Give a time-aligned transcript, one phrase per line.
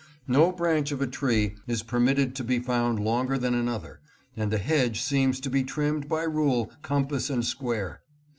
[0.27, 4.01] No branch of a tree is permitted to be found longer than another,
[4.35, 8.01] and the hedge seems to be trimmed by rule, compass, and square.